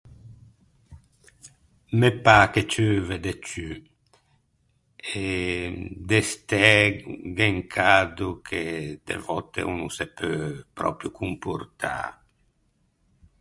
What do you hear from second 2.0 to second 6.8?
pâ che ceuve de ciù e de stæ